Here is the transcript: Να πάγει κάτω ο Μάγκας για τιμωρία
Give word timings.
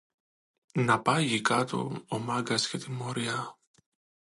Να 0.75 1.01
πάγει 1.01 1.41
κάτω 1.41 2.05
ο 2.07 2.17
Μάγκας 2.19 2.69
για 2.69 2.79
τιμωρία 2.79 3.57